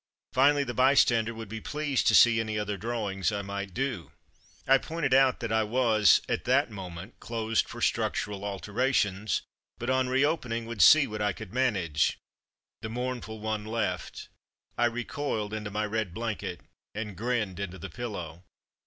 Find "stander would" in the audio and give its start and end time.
0.95-1.47